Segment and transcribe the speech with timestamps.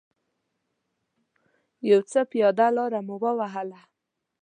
[1.89, 3.79] یو څه پیاده لاره مو و وهله.